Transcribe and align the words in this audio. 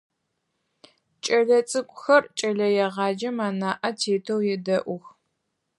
Кӏэлэцӏыкӏухэр 1.23 2.23
кӏэлэегъаджэм 2.37 3.37
анаӏэ 3.47 3.89
тетэу 3.99 4.41
едэӏух. 4.53 5.05